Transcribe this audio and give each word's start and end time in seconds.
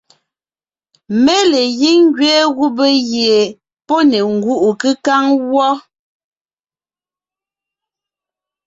Mé 1.23 1.35
le 1.51 1.61
gíŋ 1.77 1.97
ngẅeen 2.09 2.47
gubé 2.57 2.87
gie 3.09 3.35
pɔ́ 3.87 3.99
ne 4.09 4.17
ngúʼu 4.37 4.69
kékáŋ 4.81 5.23
wɔ́. 5.51 5.71